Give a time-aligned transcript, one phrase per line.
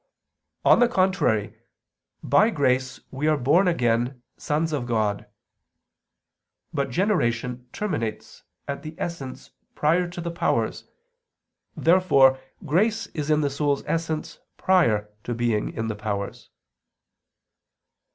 [0.65, 1.53] On the contrary,
[2.23, 5.27] By grace we are born again sons of God.
[6.73, 10.85] But generation terminates at the essence prior to the powers.
[11.77, 16.49] Therefore grace is in the soul's essence prior to being in the powers.